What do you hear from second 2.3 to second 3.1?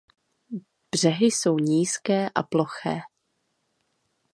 ploché.